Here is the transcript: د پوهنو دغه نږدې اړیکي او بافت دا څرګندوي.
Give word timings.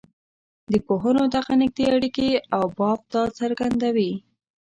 د 0.71 0.73
پوهنو 0.87 1.23
دغه 1.35 1.53
نږدې 1.61 1.85
اړیکي 1.95 2.29
او 2.55 2.63
بافت 2.77 3.05
دا 3.13 3.23
څرګندوي. 3.39 4.11